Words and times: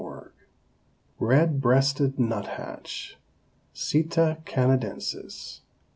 ]RED 1.31 1.61
BREASTED 1.61 2.17
NUTHATCH. 2.19 3.17
(_Sitta 3.75 4.43
canadensis. 4.45 5.61